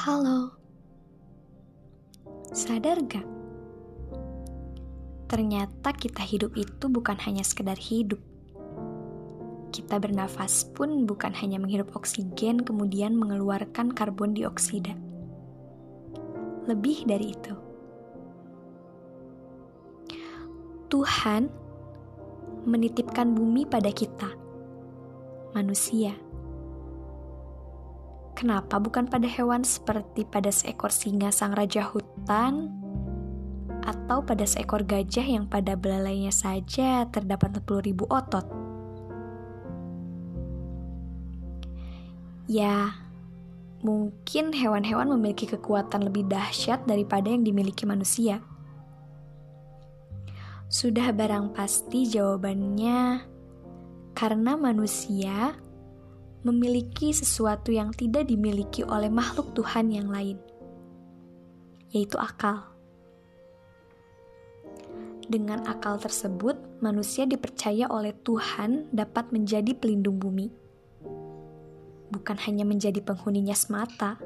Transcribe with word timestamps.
Halo, 0.00 0.48
sadar 2.56 3.04
gak? 3.04 3.28
Ternyata 5.28 5.92
kita 5.92 6.24
hidup 6.24 6.56
itu 6.56 6.88
bukan 6.88 7.20
hanya 7.20 7.44
sekedar 7.44 7.76
hidup. 7.76 8.16
Kita 9.68 10.00
bernafas 10.00 10.64
pun 10.72 11.04
bukan 11.04 11.36
hanya 11.36 11.60
menghirup 11.60 11.92
oksigen 11.92 12.64
kemudian 12.64 13.12
mengeluarkan 13.12 13.92
karbon 13.92 14.32
dioksida. 14.32 14.96
Lebih 16.64 17.04
dari 17.04 17.36
itu. 17.36 17.54
Tuhan 20.88 21.52
menitipkan 22.64 23.36
bumi 23.36 23.68
pada 23.68 23.92
kita, 23.92 24.32
manusia 25.52 26.16
Kenapa 28.40 28.80
bukan 28.80 29.04
pada 29.04 29.28
hewan 29.28 29.60
seperti 29.68 30.24
pada 30.24 30.48
seekor 30.48 30.88
singa 30.88 31.28
sang 31.28 31.52
raja 31.52 31.84
hutan 31.84 32.72
atau 33.84 34.24
pada 34.24 34.48
seekor 34.48 34.80
gajah 34.80 35.28
yang 35.28 35.44
pada 35.44 35.76
belalainya 35.76 36.32
saja 36.32 37.04
terdapat 37.12 37.60
40 37.60 37.84
ribu 37.92 38.08
otot? 38.08 38.48
Ya, 42.48 42.96
mungkin 43.84 44.56
hewan-hewan 44.56 45.12
memiliki 45.12 45.44
kekuatan 45.44 46.08
lebih 46.08 46.24
dahsyat 46.24 46.88
daripada 46.88 47.28
yang 47.28 47.44
dimiliki 47.44 47.84
manusia. 47.84 48.40
Sudah 50.72 51.12
barang 51.12 51.52
pasti 51.52 52.08
jawabannya 52.08 53.20
karena 54.16 54.56
manusia 54.56 55.60
memiliki 56.40 57.12
sesuatu 57.12 57.68
yang 57.68 57.92
tidak 57.92 58.28
dimiliki 58.28 58.80
oleh 58.80 59.12
makhluk 59.12 59.52
Tuhan 59.52 59.92
yang 59.92 60.08
lain, 60.08 60.40
yaitu 61.92 62.16
akal. 62.16 62.70
Dengan 65.30 65.62
akal 65.68 66.00
tersebut, 66.00 66.58
manusia 66.82 67.22
dipercaya 67.22 67.86
oleh 67.86 68.16
Tuhan 68.26 68.90
dapat 68.90 69.30
menjadi 69.30 69.76
pelindung 69.78 70.18
bumi, 70.18 70.50
bukan 72.10 72.36
hanya 72.48 72.66
menjadi 72.66 72.98
penghuninya 72.98 73.54
semata. 73.54 74.18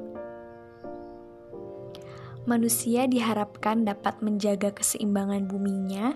Manusia 2.45 3.09
diharapkan 3.09 3.85
dapat 3.85 4.21
menjaga 4.21 4.69
keseimbangan 4.73 5.49
buminya 5.49 6.13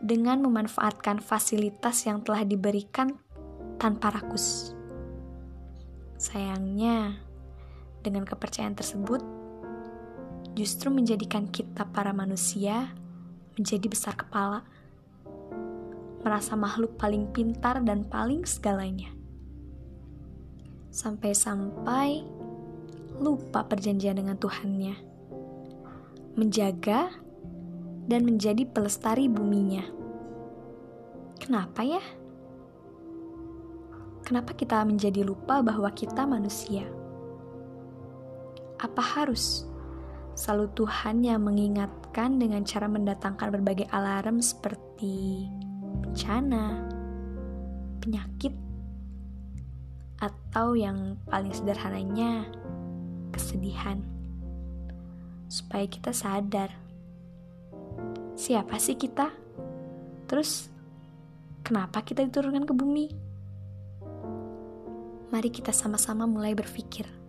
dengan 0.00 0.40
memanfaatkan 0.40 1.20
fasilitas 1.20 2.08
yang 2.08 2.24
telah 2.24 2.48
diberikan 2.48 3.12
tanpa 3.76 4.08
rakus. 4.20 4.72
Sayangnya, 6.24 7.20
dengan 8.00 8.24
kepercayaan 8.24 8.72
tersebut, 8.72 9.20
justru 10.56 10.88
menjadikan 10.88 11.44
kita 11.52 11.84
para 11.92 12.16
manusia 12.16 12.96
menjadi 13.60 13.92
besar 13.92 14.16
kepala, 14.16 14.64
merasa 16.24 16.56
makhluk 16.56 16.96
paling 16.96 17.28
pintar 17.28 17.84
dan 17.84 18.08
paling 18.08 18.48
segalanya. 18.48 19.12
Sampai-sampai 20.88 22.24
lupa 23.20 23.68
perjanjian 23.68 24.16
dengan 24.16 24.40
Tuhannya, 24.40 24.96
menjaga 26.40 27.12
dan 28.08 28.24
menjadi 28.24 28.64
pelestari 28.64 29.28
buminya. 29.28 29.84
Kenapa 31.36 31.84
ya? 31.84 32.00
Kenapa 34.24 34.56
kita 34.56 34.80
menjadi 34.88 35.20
lupa 35.20 35.60
bahwa 35.60 35.92
kita 35.92 36.24
manusia? 36.24 36.88
Apa 38.80 39.04
harus 39.04 39.68
selalu 40.32 40.72
Tuhan 40.72 41.20
yang 41.20 41.44
mengingatkan 41.44 42.40
dengan 42.40 42.64
cara 42.64 42.88
mendatangkan 42.88 43.52
berbagai 43.52 43.84
alarm 43.92 44.40
seperti 44.40 45.44
bencana, 46.00 46.88
penyakit, 48.00 48.56
atau 50.24 50.72
yang 50.72 51.20
paling 51.28 51.52
sederhananya 51.52 52.48
kesedihan, 53.28 54.00
supaya 55.52 55.84
kita 55.84 56.16
sadar 56.16 56.72
siapa 58.34 58.80
sih 58.80 58.96
kita, 58.96 59.30
terus 60.26 60.72
kenapa 61.60 62.00
kita 62.00 62.24
diturunkan 62.24 62.64
ke 62.64 62.72
bumi? 62.72 63.06
Mari 65.34 65.50
kita 65.50 65.74
sama-sama 65.74 66.30
mulai 66.30 66.54
berpikir. 66.54 67.23